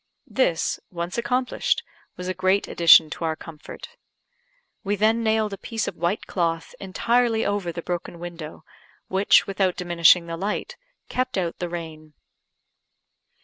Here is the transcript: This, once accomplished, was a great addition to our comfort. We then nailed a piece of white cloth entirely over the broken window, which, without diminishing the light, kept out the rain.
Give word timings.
This, 0.31 0.79
once 0.89 1.19
accomplished, 1.19 1.83
was 2.17 2.27
a 2.27 2.33
great 2.33 2.67
addition 2.67 3.11
to 3.11 3.23
our 3.23 3.35
comfort. 3.35 3.89
We 4.83 4.95
then 4.95 5.21
nailed 5.21 5.53
a 5.53 5.59
piece 5.59 5.87
of 5.87 5.95
white 5.95 6.25
cloth 6.25 6.73
entirely 6.79 7.45
over 7.45 7.71
the 7.71 7.83
broken 7.83 8.17
window, 8.17 8.63
which, 9.09 9.45
without 9.45 9.75
diminishing 9.77 10.25
the 10.25 10.37
light, 10.37 10.75
kept 11.07 11.37
out 11.37 11.59
the 11.59 11.69
rain. 11.69 12.15